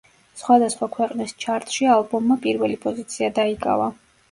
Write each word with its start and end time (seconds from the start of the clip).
სხვადასხვა 0.41 0.87
ქვეყნის 0.95 1.35
ჩარტში 1.43 1.87
ალბომმა 1.97 2.39
პირველი 2.47 2.81
პოზიცია 2.89 3.33
დაიკავა. 3.39 3.95